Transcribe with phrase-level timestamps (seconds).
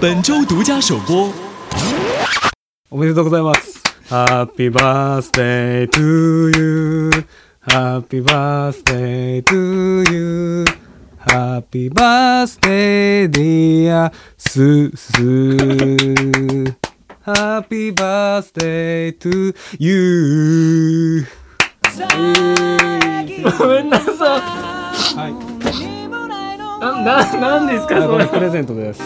[0.00, 1.32] 本周独家首播。
[2.90, 3.82] おめでとうございます。
[4.08, 7.10] Happy birthday to you.
[7.66, 10.64] Happy birthday to you.
[11.26, 15.12] Happy birthday dear すす
[17.24, 21.26] Happy birthday to you.
[23.58, 24.40] ごめんなさい。
[25.16, 25.53] はい。
[26.83, 28.07] な、な、なん ですか、それ。
[28.07, 29.01] これプレゼントです。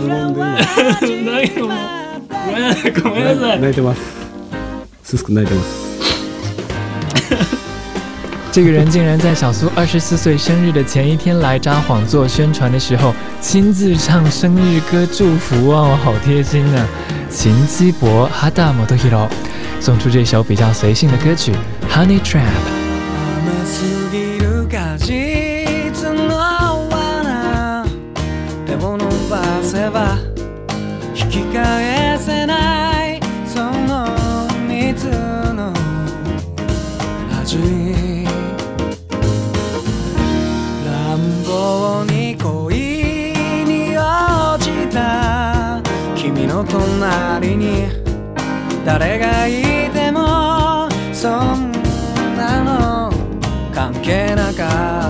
[0.01, 0.39] 無言で
[1.01, 1.73] 今ないのも。
[2.29, 3.59] ごめんなさい、ごめんなさい。
[3.59, 4.01] 泣いてます。
[5.03, 5.85] すすく泣いてます。
[8.51, 16.87] 这个人竟然在小苏二十四岁生日的前一天来札幌做宣传的时候，亲自唱生日歌祝福哦，好贴心呢、
[17.29, 19.27] 秦基博哈达摩托 hiro
[19.81, 21.51] 送出这首比较随性的歌曲《
[21.93, 22.39] Honey Trap》。
[29.90, 30.16] ば
[31.14, 34.06] 引き返せないその
[34.68, 35.08] 蜜
[35.54, 35.72] の
[37.40, 37.58] 味
[40.86, 45.82] 乱暴に恋に落ちた
[46.14, 47.88] 君の隣に
[48.84, 51.72] 誰がいてもそん
[52.36, 53.12] なの
[53.74, 55.09] 関係なかっ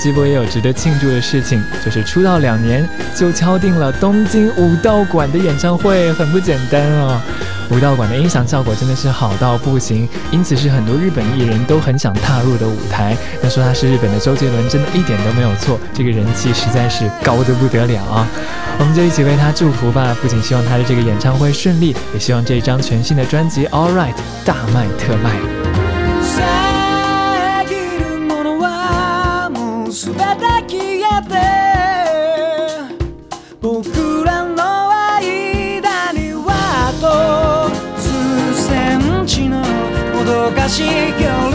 [0.00, 7.20] Yeah 那基博也有值得庆祝的事情，就是出道两年就敲定了东京武道馆的演唱会，很不简单哦。
[7.70, 13.14] 武道馆的音响效果真的是好到不行，因此是很多日本艺人都很想踏入的舞台。
[13.42, 18.26] 那说他是日本的周杰伦，真的一点都没有错，这个人气实在是高得不得了啊！
[18.78, 24.14] 我们就一起为他祝福吧，不仅希望他的这个演唱会顺利，也希望这张全新的专辑《All Right》
[24.46, 26.69] 大卖特卖。
[30.40, 31.34] だ消えて
[33.60, 37.06] 僕らの間にはあと
[38.00, 38.08] 数
[38.68, 41.49] センチのもどかしい距離